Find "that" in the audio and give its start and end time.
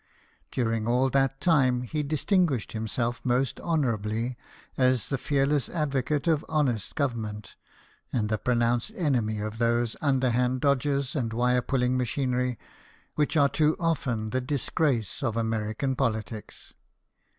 1.11-1.39